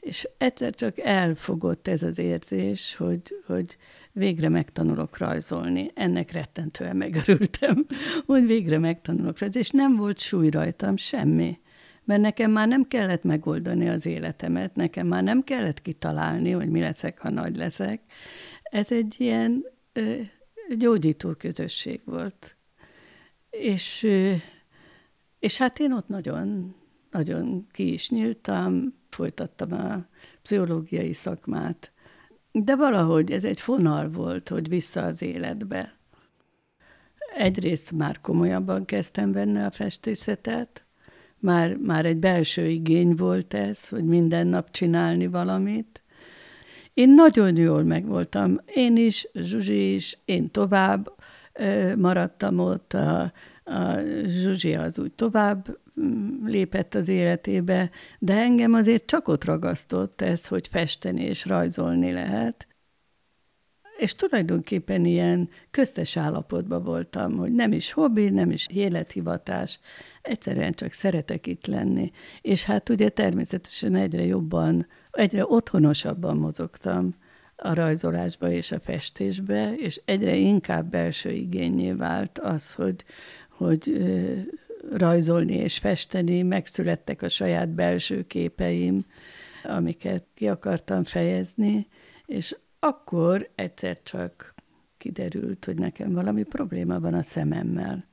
És 0.00 0.28
egyszer 0.38 0.74
csak 0.74 0.98
elfogott 0.98 1.88
ez 1.88 2.02
az 2.02 2.18
érzés, 2.18 2.96
hogy, 2.96 3.22
hogy 3.46 3.76
végre 4.12 4.48
megtanulok 4.48 5.18
rajzolni. 5.18 5.90
Ennek 5.94 6.32
rettentően 6.32 6.96
megörültem, 6.96 7.86
hogy 8.26 8.46
végre 8.46 8.78
megtanulok 8.78 9.38
rajzolni, 9.38 9.58
és 9.58 9.70
nem 9.70 9.96
volt 9.96 10.18
súly 10.18 10.50
rajtam, 10.50 10.96
semmi. 10.96 11.58
Mert 12.04 12.20
nekem 12.20 12.50
már 12.50 12.68
nem 12.68 12.88
kellett 12.88 13.22
megoldani 13.22 13.88
az 13.88 14.06
életemet, 14.06 14.74
nekem 14.74 15.06
már 15.06 15.22
nem 15.22 15.42
kellett 15.42 15.82
kitalálni, 15.82 16.50
hogy 16.50 16.68
mi 16.68 16.80
leszek, 16.80 17.18
ha 17.18 17.30
nagy 17.30 17.56
leszek. 17.56 18.00
Ez 18.62 18.92
egy 18.92 19.14
ilyen 19.18 19.64
ö, 19.92 20.14
gyógyító 20.76 21.32
közösség 21.32 22.00
volt. 22.04 22.56
És, 23.50 24.06
és 25.44 25.56
hát 25.56 25.78
én 25.78 25.92
ott 25.92 26.08
nagyon, 26.08 26.74
nagyon 27.10 27.66
ki 27.70 27.92
is 27.92 28.10
nyíltam, 28.10 28.94
folytattam 29.10 29.72
a 29.72 30.06
pszichológiai 30.42 31.12
szakmát, 31.12 31.92
de 32.52 32.76
valahogy 32.76 33.30
ez 33.30 33.44
egy 33.44 33.60
fonal 33.60 34.08
volt, 34.08 34.48
hogy 34.48 34.68
vissza 34.68 35.02
az 35.02 35.22
életbe. 35.22 35.94
Egyrészt 37.36 37.92
már 37.92 38.20
komolyabban 38.20 38.84
kezdtem 38.84 39.32
venni 39.32 39.58
a 39.58 39.70
festészetet, 39.70 40.84
már, 41.38 41.76
már 41.76 42.06
egy 42.06 42.16
belső 42.16 42.66
igény 42.66 43.14
volt 43.14 43.54
ez, 43.54 43.88
hogy 43.88 44.04
minden 44.04 44.46
nap 44.46 44.70
csinálni 44.70 45.26
valamit. 45.26 46.02
Én 46.94 47.10
nagyon 47.10 47.56
jól 47.56 47.82
megvoltam, 47.82 48.60
én 48.74 48.96
is, 48.96 49.28
Zsuzsi 49.34 49.94
is, 49.94 50.18
én 50.24 50.50
tovább 50.50 51.14
maradtam 51.96 52.58
ott, 52.58 52.92
a, 52.92 53.32
a 53.64 53.98
Zsuzsi 54.26 54.74
az 54.74 54.98
úgy 54.98 55.12
tovább 55.12 55.78
lépett 56.44 56.94
az 56.94 57.08
életébe, 57.08 57.90
de 58.18 58.34
engem 58.34 58.72
azért 58.72 59.06
csak 59.06 59.28
ott 59.28 59.44
ragasztott 59.44 60.20
ez, 60.20 60.46
hogy 60.46 60.68
festeni 60.68 61.22
és 61.22 61.46
rajzolni 61.46 62.12
lehet. 62.12 62.66
És 63.96 64.14
tulajdonképpen 64.14 65.04
ilyen 65.04 65.48
köztes 65.70 66.16
állapotban 66.16 66.82
voltam, 66.82 67.36
hogy 67.36 67.52
nem 67.52 67.72
is 67.72 67.92
hobbi, 67.92 68.30
nem 68.30 68.50
is 68.50 68.66
élethivatás, 68.72 69.80
egyszerűen 70.22 70.72
csak 70.72 70.92
szeretek 70.92 71.46
itt 71.46 71.66
lenni. 71.66 72.10
És 72.40 72.64
hát 72.64 72.88
ugye 72.88 73.08
természetesen 73.08 73.94
egyre 73.94 74.24
jobban, 74.24 74.86
egyre 75.10 75.44
otthonosabban 75.46 76.36
mozogtam 76.36 77.14
a 77.56 77.74
rajzolásba 77.74 78.50
és 78.50 78.72
a 78.72 78.80
festésbe, 78.80 79.74
és 79.74 80.00
egyre 80.04 80.36
inkább 80.36 80.90
belső 80.90 81.30
igényé 81.30 81.92
vált 81.92 82.38
az, 82.38 82.74
hogy, 82.74 83.04
hogy 83.64 84.04
rajzolni 84.92 85.54
és 85.54 85.78
festeni, 85.78 86.42
megszülettek 86.42 87.22
a 87.22 87.28
saját 87.28 87.68
belső 87.68 88.26
képeim, 88.26 89.04
amiket 89.64 90.24
ki 90.34 90.48
akartam 90.48 91.04
fejezni, 91.04 91.86
és 92.26 92.56
akkor 92.78 93.50
egyszer 93.54 94.02
csak 94.02 94.54
kiderült, 94.98 95.64
hogy 95.64 95.78
nekem 95.78 96.12
valami 96.12 96.42
probléma 96.42 97.00
van 97.00 97.14
a 97.14 97.22
szememmel. 97.22 98.04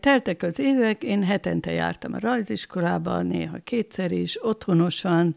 Teltek 0.00 0.42
az 0.42 0.58
évek, 0.58 1.02
én 1.02 1.22
hetente 1.22 1.72
jártam 1.72 2.12
a 2.12 2.18
rajziskolába, 2.18 3.22
néha 3.22 3.58
kétszer 3.64 4.12
is, 4.12 4.44
otthonosan, 4.44 5.36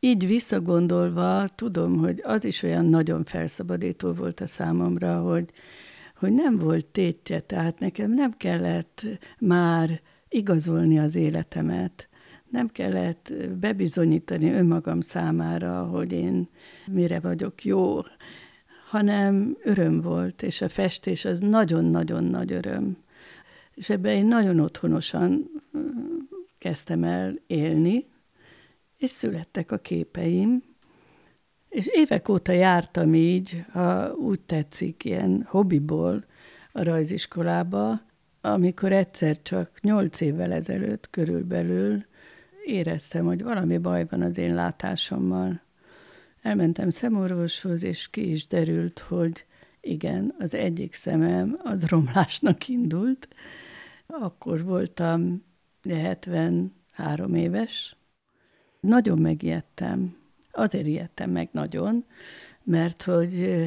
így 0.00 0.26
visszagondolva 0.26 1.48
tudom, 1.54 1.98
hogy 1.98 2.20
az 2.24 2.44
is 2.44 2.62
olyan 2.62 2.84
nagyon 2.84 3.24
felszabadító 3.24 4.12
volt 4.12 4.40
a 4.40 4.46
számomra, 4.46 5.20
hogy, 5.20 5.50
hogy 6.16 6.32
nem 6.32 6.58
volt 6.58 6.86
tétje, 6.86 7.40
tehát 7.40 7.78
nekem 7.78 8.10
nem 8.10 8.32
kellett 8.36 9.06
már 9.38 10.00
igazolni 10.28 10.98
az 10.98 11.14
életemet, 11.14 12.08
nem 12.50 12.68
kellett 12.68 13.32
bebizonyítani 13.60 14.50
önmagam 14.50 15.00
számára, 15.00 15.84
hogy 15.84 16.12
én 16.12 16.48
mire 16.86 17.20
vagyok 17.20 17.64
jó, 17.64 18.00
hanem 18.88 19.56
öröm 19.62 20.00
volt, 20.00 20.42
és 20.42 20.60
a 20.60 20.68
festés 20.68 21.24
az 21.24 21.40
nagyon-nagyon 21.40 22.24
nagy 22.24 22.52
öröm. 22.52 22.96
És 23.74 23.90
ebben 23.90 24.16
én 24.16 24.26
nagyon 24.26 24.60
otthonosan 24.60 25.50
kezdtem 26.58 27.04
el 27.04 27.38
élni, 27.46 28.06
és 28.96 29.10
születtek 29.10 29.72
a 29.72 29.78
képeim, 29.78 30.62
és 31.68 31.86
évek 31.86 32.28
óta 32.28 32.52
jártam 32.52 33.14
így, 33.14 33.64
ha 33.72 34.12
úgy 34.12 34.40
tetszik, 34.40 35.04
ilyen 35.04 35.46
hobbiból 35.48 36.24
a 36.72 36.82
rajziskolába, 36.82 38.00
amikor 38.40 38.92
egyszer 38.92 39.42
csak 39.42 39.80
nyolc 39.80 40.20
évvel 40.20 40.52
ezelőtt 40.52 41.10
körülbelül 41.10 42.04
éreztem, 42.64 43.24
hogy 43.24 43.42
valami 43.42 43.78
baj 43.78 44.06
van 44.10 44.22
az 44.22 44.38
én 44.38 44.54
látásommal. 44.54 45.60
Elmentem 46.42 46.90
szemorvoshoz, 46.90 47.82
és 47.82 48.10
ki 48.10 48.30
is 48.30 48.46
derült, 48.46 48.98
hogy 48.98 49.46
igen, 49.80 50.34
az 50.38 50.54
egyik 50.54 50.94
szemem 50.94 51.58
az 51.62 51.86
romlásnak 51.86 52.68
indult. 52.68 53.28
Akkor 54.06 54.64
voltam 54.64 55.44
73 55.88 57.34
éves. 57.34 57.96
Nagyon 58.80 59.18
megijedtem. 59.18 60.16
Azért 60.56 60.86
ijedtem 60.86 61.30
meg 61.30 61.48
nagyon, 61.52 62.04
mert 62.62 63.02
hogy 63.02 63.64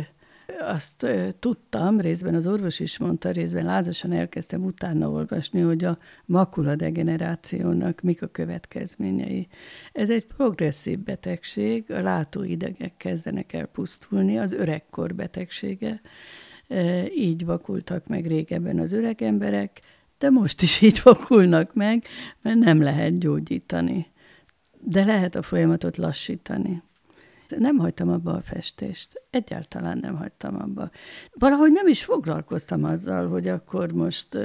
azt 0.60 1.08
tudtam, 1.40 2.00
részben 2.00 2.36
az 2.36 2.48
orvos 2.48 2.80
is 2.80 2.98
mondta, 2.98 3.32
részben 3.32 3.66
lázasan 3.66 4.12
elkezdtem 4.12 4.64
utána 4.64 5.10
olvasni, 5.10 5.60
hogy 5.62 5.84
a 5.84 5.98
makula 6.26 6.76
degenerációnak 6.76 8.02
mik 8.02 8.22
a 8.22 8.28
következményei. 8.28 9.48
Ez 9.94 10.10
egy 10.10 10.26
progresszív 10.26 11.00
betegség, 11.00 11.92
a 11.92 12.02
látóidegek 12.02 12.98
kezdenek 12.98 13.54
el 13.54 13.66
pusztulni, 13.66 14.38
az 14.38 14.54
öregkor 14.54 15.16
betegsége. 15.16 16.02
Így 17.16 17.46
vakultak 17.46 18.08
meg 18.08 18.26
régebben 18.26 18.80
az 18.80 18.92
öreg 18.92 19.22
emberek, 19.22 19.82
de 20.18 20.30
most 20.30 20.62
is 20.62 20.82
így 20.82 21.00
vakulnak 21.04 21.74
meg, 21.74 22.06
mert 22.42 22.58
nem 22.58 22.82
lehet 22.82 23.20
gyógyítani. 23.20 24.08
De 24.80 25.04
lehet 25.04 25.36
a 25.36 25.42
folyamatot 25.42 25.98
lassítani. 25.98 26.82
Nem 27.58 27.78
hagytam 27.78 28.10
abba 28.10 28.34
a 28.34 28.42
festést. 28.42 29.22
Egyáltalán 29.30 29.98
nem 29.98 30.16
hagytam 30.16 30.62
abba. 30.62 30.90
Valahogy 31.34 31.72
nem 31.72 31.88
is 31.88 32.04
foglalkoztam 32.04 32.84
azzal, 32.84 33.28
hogy 33.28 33.48
akkor 33.48 33.92
most 33.92 34.38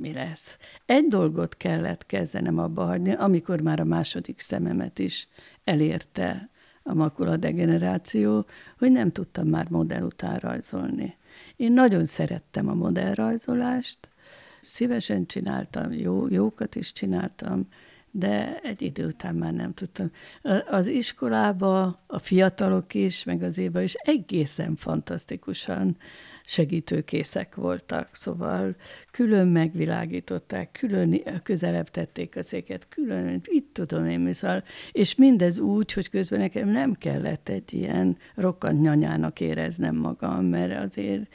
mi 0.00 0.12
lesz. 0.12 0.58
Egy 0.86 1.06
dolgot 1.06 1.56
kellett 1.56 2.06
kezdenem 2.06 2.58
abba 2.58 2.84
hagyni, 2.84 3.12
amikor 3.12 3.60
már 3.60 3.80
a 3.80 3.84
második 3.84 4.40
szememet 4.40 4.98
is 4.98 5.28
elérte 5.64 6.50
a 6.82 6.94
makula 6.94 7.36
degeneráció, 7.36 8.46
hogy 8.78 8.92
nem 8.92 9.12
tudtam 9.12 9.48
már 9.48 9.70
modell 9.70 10.02
után 10.02 10.36
rajzolni. 10.36 11.16
Én 11.56 11.72
nagyon 11.72 12.04
szerettem 12.04 12.68
a 12.68 12.74
modellrajzolást, 12.74 13.98
szívesen 14.62 15.26
csináltam, 15.26 15.92
jó, 15.92 16.28
jókat 16.28 16.74
is 16.74 16.92
csináltam, 16.92 17.68
de 18.14 18.60
egy 18.62 18.82
idő 18.82 19.06
után 19.06 19.34
már 19.34 19.52
nem 19.52 19.74
tudtam. 19.74 20.10
Az 20.68 20.86
iskolába 20.86 22.02
a 22.06 22.18
fiatalok 22.18 22.94
is, 22.94 23.24
meg 23.24 23.42
az 23.42 23.58
éva 23.58 23.82
is 23.82 23.94
egészen 23.94 24.76
fantasztikusan 24.76 25.96
segítőkészek 26.44 27.54
voltak, 27.54 28.08
szóval 28.12 28.76
külön 29.10 29.48
megvilágították, 29.48 30.72
külön 30.72 31.22
közelebb 31.42 31.90
tették 31.90 32.36
a 32.36 32.42
széket, 32.42 32.88
külön, 32.88 33.40
itt 33.44 33.74
tudom 33.74 34.06
én, 34.06 34.20
mi 34.20 34.32
szóval, 34.32 34.62
és 34.92 35.14
mindez 35.14 35.58
úgy, 35.58 35.92
hogy 35.92 36.08
közben 36.08 36.38
nekem 36.38 36.68
nem 36.68 36.94
kellett 36.94 37.48
egy 37.48 37.72
ilyen 37.72 38.16
rokkant 38.34 38.80
nyanyának 38.80 39.40
éreznem 39.40 39.96
magam, 39.96 40.44
mert 40.44 40.84
azért 40.84 41.34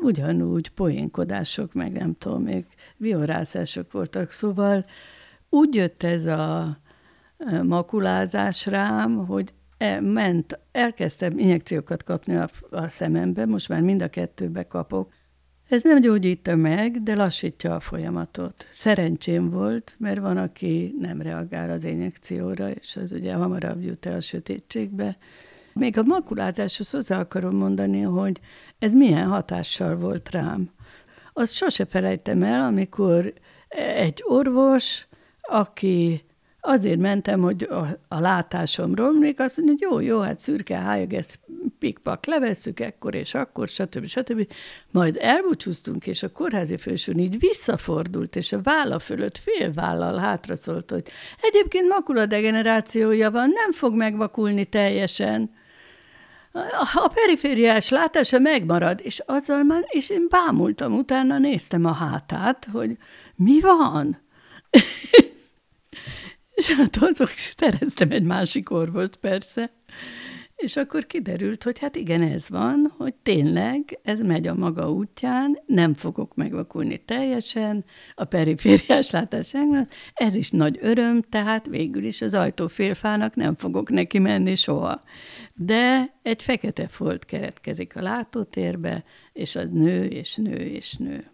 ugyanúgy 0.00 0.68
poénkodások, 0.68 1.72
meg 1.72 1.92
nem 1.92 2.14
tudom, 2.18 2.42
még 2.42 2.64
viorászások 2.96 3.92
voltak, 3.92 4.30
szóval 4.30 4.84
úgy 5.54 5.74
jött 5.74 6.02
ez 6.02 6.26
a 6.26 6.76
makulázás 7.62 8.66
rám, 8.66 9.26
hogy 9.26 9.52
e, 9.78 10.00
ment, 10.00 10.58
elkezdtem 10.72 11.38
injekciókat 11.38 12.02
kapni 12.02 12.36
a, 12.36 12.48
a 12.70 12.88
szemembe, 12.88 13.46
most 13.46 13.68
már 13.68 13.80
mind 13.80 14.02
a 14.02 14.08
kettőbe 14.08 14.66
kapok. 14.66 15.12
Ez 15.68 15.82
nem 15.82 16.00
gyógyítja 16.00 16.56
meg, 16.56 17.02
de 17.02 17.14
lassítja 17.14 17.74
a 17.74 17.80
folyamatot. 17.80 18.66
Szerencsém 18.70 19.50
volt, 19.50 19.94
mert 19.98 20.20
van, 20.20 20.36
aki 20.36 20.94
nem 21.00 21.22
reagál 21.22 21.70
az 21.70 21.84
injekcióra, 21.84 22.70
és 22.70 22.96
az 22.96 23.12
ugye 23.12 23.34
hamarabb 23.34 23.82
jut 23.82 24.06
el 24.06 24.16
a 24.16 24.20
sötétségbe. 24.20 25.16
Még 25.72 25.98
a 25.98 26.02
makulázáshoz 26.02 26.90
hozzá 26.90 27.20
akarom 27.20 27.56
mondani, 27.56 28.00
hogy 28.00 28.40
ez 28.78 28.92
milyen 28.92 29.26
hatással 29.26 29.96
volt 29.96 30.30
rám. 30.30 30.70
Azt 31.32 31.52
sose 31.52 31.84
felejtem 31.84 32.42
el, 32.42 32.60
amikor 32.60 33.32
egy 33.96 34.22
orvos 34.24 35.06
aki 35.42 36.24
azért 36.64 36.98
mentem, 36.98 37.40
hogy 37.40 37.62
a, 37.62 37.86
a 38.08 38.20
látásomról, 38.20 39.12
még 39.12 39.40
azt 39.40 39.56
mondja, 39.56 39.88
hogy 39.88 40.06
jó, 40.06 40.14
jó, 40.14 40.20
hát 40.20 40.40
szürke 40.40 40.76
hájag, 40.76 41.12
ezt 41.12 41.38
pikpak 41.78 42.26
levesszük 42.26 42.80
ekkor 42.80 43.14
és 43.14 43.34
akkor, 43.34 43.68
stb. 43.68 44.06
stb. 44.06 44.46
Majd 44.90 45.16
elbúcsúztunk, 45.20 46.06
és 46.06 46.22
a 46.22 46.32
kórházi 46.32 46.76
fősön 46.76 47.18
így 47.18 47.38
visszafordult, 47.38 48.36
és 48.36 48.52
a 48.52 48.60
válla 48.62 48.98
fölött 48.98 49.38
fél 49.38 49.72
vállal 49.72 50.18
hátra 50.18 50.56
szólt, 50.56 50.90
hogy 50.90 51.02
egyébként 51.40 51.88
makula 51.88 52.26
degenerációja 52.26 53.30
van, 53.30 53.50
nem 53.50 53.72
fog 53.72 53.94
megvakulni 53.94 54.64
teljesen. 54.64 55.50
A 56.94 57.10
perifériás 57.14 57.88
látása 57.88 58.38
megmarad, 58.38 59.00
és 59.02 59.22
azzal 59.26 59.62
már, 59.62 59.84
és 59.86 60.10
én 60.10 60.26
bámultam, 60.28 60.92
utána 60.92 61.38
néztem 61.38 61.84
a 61.84 61.92
hátát, 61.92 62.68
hogy 62.72 62.96
mi 63.34 63.60
van? 63.60 64.20
És 66.54 66.70
hát 66.70 66.96
azok 66.96 67.28
szereztem 67.28 68.10
egy 68.10 68.22
másik 68.22 68.70
orvost 68.70 69.16
persze, 69.16 69.72
és 70.62 70.76
akkor 70.76 71.06
kiderült, 71.06 71.62
hogy 71.62 71.78
hát 71.78 71.96
igen, 71.96 72.22
ez 72.22 72.48
van, 72.48 72.94
hogy 72.96 73.14
tényleg 73.14 73.98
ez 74.02 74.20
megy 74.20 74.46
a 74.46 74.54
maga 74.54 74.90
útján, 74.90 75.58
nem 75.66 75.94
fogok 75.94 76.34
megvakulni 76.34 77.04
teljesen, 77.04 77.84
a 78.14 78.24
perifériás 78.24 79.10
látás 79.10 79.52
ez 80.14 80.34
is 80.34 80.50
nagy 80.50 80.78
öröm, 80.80 81.22
tehát 81.22 81.66
végül 81.66 82.04
is 82.04 82.22
az 82.22 82.34
ajtófélfának 82.34 83.34
nem 83.34 83.54
fogok 83.54 83.90
neki 83.90 84.18
menni 84.18 84.54
soha. 84.54 85.02
De 85.54 86.14
egy 86.22 86.42
fekete 86.42 86.88
folt 86.88 87.24
keretkezik 87.24 87.96
a 87.96 88.02
látótérbe, 88.02 89.04
és 89.32 89.56
az 89.56 89.68
nő, 89.70 90.04
és 90.04 90.36
nő, 90.36 90.56
és 90.56 90.92
nő. 90.92 91.30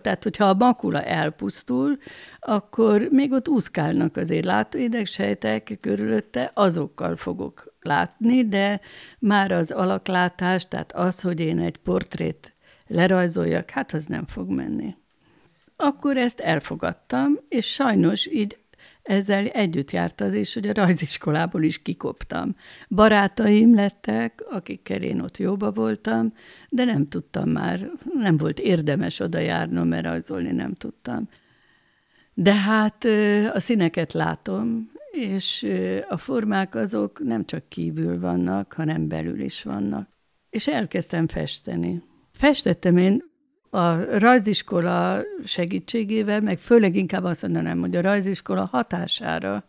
Tehát, 0.00 0.22
hogyha 0.22 0.44
a 0.44 0.54
makula 0.54 1.02
elpusztul, 1.02 1.98
akkor 2.40 3.08
még 3.10 3.32
ott 3.32 3.48
úszkálnak 3.48 4.16
azért 4.16 4.44
látóidegsejtek 4.44 5.78
körülötte, 5.80 6.50
azokkal 6.54 7.16
fogok 7.16 7.74
látni, 7.80 8.48
de 8.48 8.80
már 9.18 9.52
az 9.52 9.70
alaklátás, 9.70 10.68
tehát 10.68 10.92
az, 10.92 11.20
hogy 11.20 11.40
én 11.40 11.58
egy 11.58 11.76
portrét 11.76 12.54
lerajzoljak, 12.86 13.70
hát 13.70 13.92
az 13.92 14.06
nem 14.06 14.26
fog 14.26 14.48
menni. 14.48 14.96
Akkor 15.76 16.16
ezt 16.16 16.40
elfogadtam, 16.40 17.38
és 17.48 17.66
sajnos 17.66 18.26
így 18.26 18.58
ezzel 19.08 19.46
együtt 19.46 19.90
járt 19.90 20.20
az 20.20 20.34
is, 20.34 20.54
hogy 20.54 20.68
a 20.68 20.72
rajziskolából 20.72 21.62
is 21.62 21.82
kikoptam. 21.82 22.54
Barátaim 22.88 23.74
lettek, 23.74 24.44
akikkel 24.50 25.02
én 25.02 25.20
ott 25.20 25.36
jóba 25.36 25.72
voltam, 25.72 26.32
de 26.68 26.84
nem 26.84 27.08
tudtam 27.08 27.48
már, 27.48 27.90
nem 28.14 28.36
volt 28.36 28.58
érdemes 28.58 29.20
oda 29.20 29.38
járnom, 29.38 29.88
mert 29.88 30.04
rajzolni 30.04 30.50
nem 30.52 30.74
tudtam. 30.74 31.28
De 32.34 32.54
hát 32.54 33.04
a 33.52 33.60
színeket 33.60 34.12
látom, 34.12 34.90
és 35.10 35.66
a 36.08 36.16
formák 36.16 36.74
azok 36.74 37.24
nem 37.24 37.44
csak 37.44 37.68
kívül 37.68 38.20
vannak, 38.20 38.72
hanem 38.72 39.08
belül 39.08 39.40
is 39.40 39.62
vannak. 39.62 40.08
És 40.50 40.66
elkezdtem 40.66 41.28
festeni. 41.28 42.02
Festettem 42.32 42.96
én 42.96 43.27
a 43.70 44.18
rajziskola 44.18 45.22
segítségével, 45.44 46.40
meg 46.40 46.58
főleg 46.58 46.96
inkább 46.96 47.24
azt 47.24 47.42
mondanám, 47.42 47.80
hogy 47.80 47.96
a 47.96 48.00
rajziskola 48.00 48.64
hatására, 48.64 49.64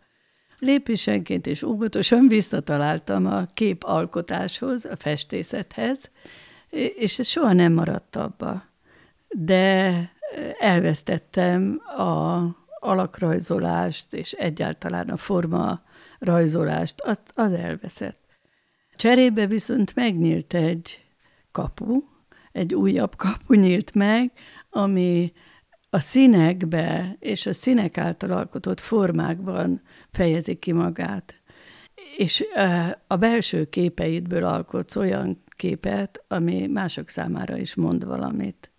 lépésenként 0.58 1.46
és 1.46 1.62
óvatosan 1.62 2.28
visszataláltam 2.28 3.26
a 3.26 3.46
képalkotáshoz, 3.54 4.84
a 4.84 4.96
festészethez, 4.96 6.10
és 6.96 7.18
ez 7.18 7.26
soha 7.26 7.52
nem 7.52 7.72
maradt 7.72 8.16
abba. 8.16 8.64
De 9.28 10.10
elvesztettem 10.58 11.80
a 11.96 12.40
alakrajzolást, 12.80 14.12
és 14.12 14.32
egyáltalán 14.32 15.08
a 15.08 15.16
forma 15.16 15.82
rajzolást, 16.18 17.00
az, 17.00 17.20
az 17.34 17.52
elveszett. 17.52 18.18
Cserébe 18.96 19.46
viszont 19.46 19.94
megnyílt 19.94 20.54
egy 20.54 21.04
kapu, 21.52 22.02
egy 22.52 22.74
újabb 22.74 23.16
kapu 23.16 23.54
nyílt 23.54 23.94
meg, 23.94 24.32
ami 24.70 25.32
a 25.90 26.00
színekbe 26.00 27.16
és 27.18 27.46
a 27.46 27.52
színek 27.52 27.98
által 27.98 28.30
alkotott 28.30 28.80
formákban 28.80 29.82
fejezi 30.10 30.54
ki 30.54 30.72
magát. 30.72 31.34
És 32.16 32.44
a 33.06 33.16
belső 33.16 33.68
képeidből 33.68 34.44
alkotsz 34.44 34.96
olyan 34.96 35.42
képet, 35.56 36.24
ami 36.28 36.66
mások 36.66 37.08
számára 37.08 37.56
is 37.56 37.74
mond 37.74 38.04
valamit. 38.04 38.70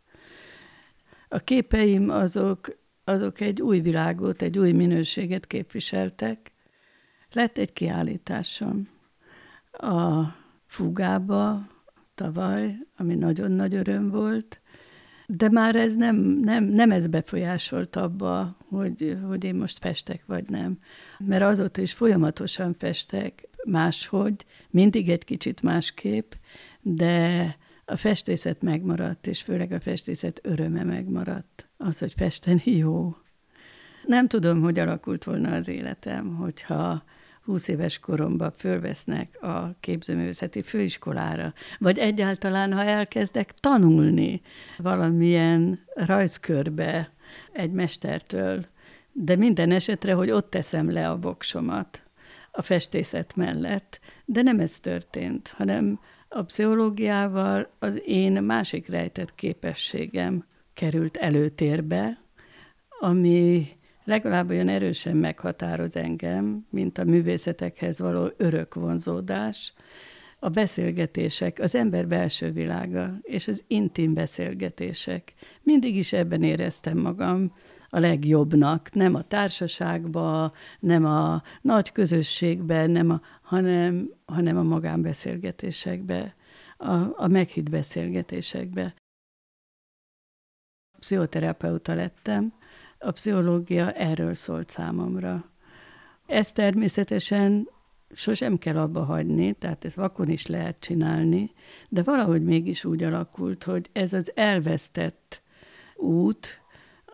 A 1.30 1.40
képeim 1.40 2.10
azok, 2.10 2.78
azok 3.04 3.40
egy 3.40 3.62
új 3.62 3.80
világot, 3.80 4.42
egy 4.42 4.60
új 4.60 4.72
minőséget 4.72 5.48
képviseltek. 5.48 6.52
Lett 7.32 7.58
egy 7.58 7.74
kiállításom 7.74 8.90
a 9.72 10.24
Fugába 10.66 11.68
tavaly, 12.22 12.78
ami 12.98 13.16
nagyon 13.16 13.52
nagy 13.52 13.76
öröm 13.76 14.10
volt, 14.10 14.62
de 15.28 15.50
már 15.50 15.76
ez 15.76 15.96
nem, 15.96 16.16
nem, 16.16 16.64
nem 16.64 16.92
ez 16.92 17.08
befolyásolt 17.08 17.96
abba, 17.96 18.58
hogy, 18.70 19.18
hogy 19.28 19.44
én 19.44 19.56
most 19.56 19.80
festek 19.80 20.24
vagy 20.26 20.50
nem. 20.50 20.80
Mert 21.18 21.44
azóta 21.44 21.82
is 21.82 21.94
folyamatosan 21.94 22.76
festek 22.78 23.50
máshogy, 23.66 24.46
mindig 24.70 25.10
egy 25.10 25.24
kicsit 25.24 25.62
másképp, 25.62 26.32
de 26.82 27.58
a 27.86 27.96
festészet 27.96 28.62
megmaradt, 28.62 29.28
és 29.28 29.42
főleg 29.42 29.72
a 29.72 29.80
festészet 29.80 30.40
öröme 30.44 30.84
megmaradt. 30.84 31.70
Az, 31.78 32.00
hogy 32.00 32.14
festeni 32.18 32.62
jó. 32.78 33.16
Nem 34.06 34.28
tudom, 34.28 34.62
hogy 34.62 34.80
alakult 34.80 35.24
volna 35.24 35.54
az 35.54 35.68
életem, 35.68 36.36
hogyha 36.36 37.04
20 37.46 37.68
éves 37.68 38.00
koromban 38.00 38.52
fölvesznek 38.52 39.44
a 39.44 39.76
képzőművészeti 39.80 40.62
főiskolára, 40.62 41.54
vagy 41.80 41.98
egyáltalán, 41.98 42.74
ha 42.74 42.84
elkezdek 42.84 43.52
tanulni 43.54 44.42
valamilyen 44.78 45.80
rajzkörbe 45.94 47.12
egy 47.52 47.72
mestertől, 47.72 48.66
de 49.12 49.36
minden 49.36 49.72
esetre, 49.72 50.14
hogy 50.14 50.32
ott 50.32 50.50
teszem 50.50 50.92
le 50.92 51.10
a 51.10 51.18
voksomat 51.18 52.02
a 52.52 52.62
festészet 52.62 53.36
mellett, 53.36 54.00
de 54.26 54.42
nem 54.42 54.60
ez 54.60 54.80
történt, 54.80 55.48
hanem 55.48 56.00
a 56.30 56.42
pszichológiával 56.42 57.72
az 57.80 58.02
én 58.06 58.32
másik 58.32 58.88
rejtett 58.88 59.36
képességem 59.36 60.46
került 60.74 61.18
előtérbe, 61.18 62.22
ami 63.00 63.68
legalább 64.12 64.50
olyan 64.50 64.68
erősen 64.68 65.18
meghatároz 65.18 65.96
engem, 65.96 66.66
mint 66.70 66.98
a 66.98 67.04
művészetekhez 67.04 68.00
való 68.00 68.30
örök 68.38 68.74
vonzódás, 68.74 69.74
a 70.40 70.50
beszélgetések, 70.50 71.60
az 71.60 71.76
ember 71.76 72.08
belső 72.08 72.52
világa 72.52 73.18
és 73.22 73.48
az 73.48 73.64
intim 73.68 74.14
beszélgetések. 74.14 75.34
Mindig 75.64 75.96
is 75.96 76.14
ebben 76.14 76.44
éreztem 76.44 76.98
magam 76.98 77.54
a 77.90 78.00
legjobbnak, 78.00 78.94
nem 78.94 79.16
a 79.16 79.28
társaságba, 79.28 80.54
nem 80.80 81.06
a 81.06 81.44
nagy 81.62 81.92
közösségben, 81.92 82.92
nem 82.92 83.10
a, 83.10 83.22
hanem, 83.42 84.14
hanem 84.26 84.58
a 84.58 84.64
magánbeszélgetésekbe, 84.64 86.36
a, 86.78 87.24
a 87.24 87.28
meghitt 87.28 87.70
beszélgetésekbe. 87.70 88.94
Pszichoterapeuta 91.00 91.94
lettem, 91.94 92.54
a 93.02 93.12
pszichológia 93.12 93.92
erről 93.92 94.34
szólt 94.34 94.70
számomra. 94.70 95.52
Ez 96.26 96.52
természetesen 96.52 97.70
sosem 98.14 98.58
kell 98.58 98.78
abba 98.78 99.04
hagyni, 99.04 99.54
tehát 99.54 99.86
ez 99.86 99.96
vakon 99.96 100.30
is 100.30 100.46
lehet 100.46 100.80
csinálni, 100.80 101.52
de 101.90 102.04
valahogy 102.04 102.44
mégis 102.44 102.86
úgy 102.86 103.04
alakult, 103.04 103.64
hogy 103.64 103.90
ez 103.92 104.14
az 104.14 104.32
elvesztett 104.36 105.42
út, 105.96 106.62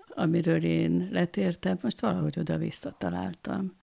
amiről 0.08 0.64
én 0.64 1.10
letértem, 1.12 1.78
most 1.82 2.02
valahogy 2.02 2.40
oda 2.40 2.58
visszataláltam. 2.58 3.76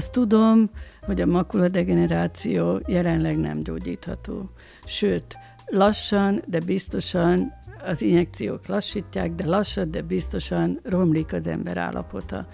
Azt 0.00 0.12
tudom, 0.12 0.70
hogy 1.00 1.20
a 1.20 1.26
makuladegeneráció 1.26 2.80
jelenleg 2.86 3.38
nem 3.38 3.62
gyógyítható. 3.62 4.50
Sőt, 4.84 5.36
lassan, 5.66 6.42
de 6.46 6.60
biztosan 6.60 7.52
az 7.84 8.02
injekciók 8.02 8.66
lassítják, 8.66 9.34
de 9.34 9.46
lassan, 9.46 9.90
de 9.90 10.02
biztosan 10.02 10.80
romlik 10.82 11.32
az 11.32 11.46
ember 11.46 11.76
állapota. 11.76 12.48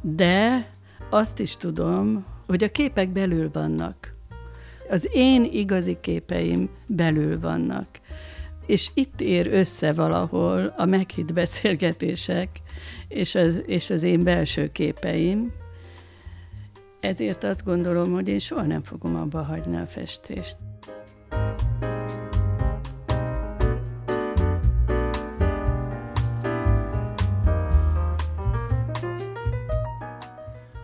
De 0.00 0.68
azt 1.10 1.38
is 1.38 1.56
tudom, 1.56 2.24
hogy 2.46 2.64
a 2.64 2.68
képek 2.68 3.08
belül 3.08 3.50
vannak. 3.52 4.14
Az 4.90 5.08
én 5.12 5.44
igazi 5.44 5.98
képeim 6.00 6.70
belül 6.86 7.40
vannak. 7.40 7.88
És 8.66 8.90
itt 8.94 9.20
ér 9.20 9.46
össze 9.52 9.92
valahol 9.92 10.74
a 10.76 10.84
meghitt 10.84 11.32
beszélgetések 11.32 12.48
és 13.08 13.34
az, 13.34 13.62
és 13.66 13.90
az 13.90 14.02
én 14.02 14.22
belső 14.22 14.72
képeim, 14.72 15.60
ezért 17.02 17.44
azt 17.44 17.64
gondolom, 17.64 18.12
hogy 18.12 18.28
én 18.28 18.38
soha 18.38 18.62
nem 18.62 18.82
fogom 18.82 19.16
abba 19.16 19.42
hagyni 19.42 19.76
a 19.76 19.86
festést. 19.86 20.56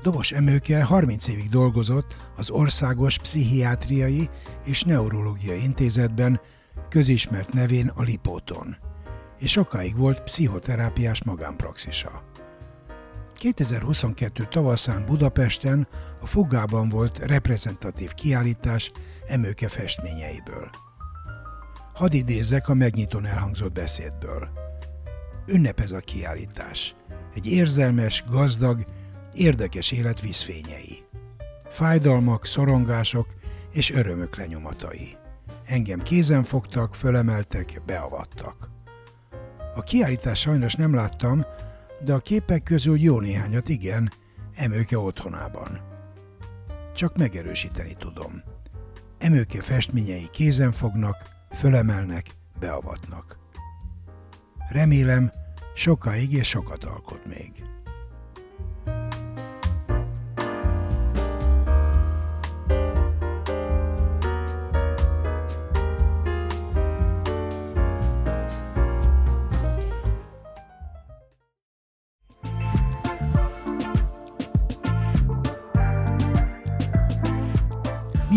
Dobos 0.03 0.33
Emőke 0.33 0.85
30 0.85 1.29
évig 1.29 1.49
dolgozott 1.49 2.17
az 2.37 2.51
Országos 2.51 3.19
Pszichiátriai 3.19 4.29
és 4.65 4.83
Neurológiai 4.83 5.63
Intézetben, 5.63 6.41
közismert 6.89 7.53
nevén 7.53 7.91
a 7.95 8.03
Lipóton, 8.03 8.77
és 9.39 9.51
sokáig 9.51 9.97
volt 9.97 10.23
pszichoterápiás 10.23 11.25
magánpraxisa. 11.25 12.23
2022 13.39 14.45
tavaszán 14.45 15.05
Budapesten 15.07 15.89
a 16.21 16.27
Fugában 16.27 16.89
volt 16.89 17.19
reprezentatív 17.19 18.13
kiállítás 18.13 18.93
Emőke 19.27 19.69
festményeiből. 19.69 20.71
Hadd 21.95 22.13
idézzek 22.13 22.69
a 22.69 22.75
megnyitón 22.75 23.27
elhangzott 23.27 23.73
beszédből. 23.73 24.49
Ünnep 25.47 25.81
ez 25.81 25.93
a 25.93 25.99
kiállítás. 25.99 26.95
Egy 27.35 27.47
érzelmes, 27.47 28.25
gazdag, 28.31 28.85
érdekes 29.33 29.93
élet 29.93 30.21
vízfényei. 30.21 31.05
Fájdalmak, 31.71 32.47
szorongások 32.47 33.27
és 33.73 33.91
örömök 33.91 34.37
lenyomatai. 34.37 35.17
Engem 35.67 36.03
kézen 36.03 36.43
fogtak, 36.43 36.95
fölemeltek, 36.95 37.83
beavattak. 37.87 38.71
A 39.75 39.83
kiállítás 39.83 40.41
sajnos 40.41 40.75
nem 40.75 40.95
láttam, 40.95 41.47
de 42.05 42.13
a 42.13 42.19
képek 42.19 42.63
közül 42.63 42.99
jó 42.99 43.21
néhányat 43.21 43.69
igen, 43.69 44.13
Emőke 44.55 44.99
otthonában. 44.99 45.81
Csak 46.95 47.17
megerősíteni 47.17 47.95
tudom. 47.99 48.43
Emőke 49.19 49.63
festményei 49.63 50.29
kézen 50.31 50.73
fognak, 50.73 51.17
fölemelnek, 51.51 52.27
beavatnak. 52.61 53.39
Remélem, 54.69 55.33
sokáig 55.75 56.33
és 56.33 56.49
sokat 56.49 56.85
alkot 56.85 57.27
még. 57.27 57.53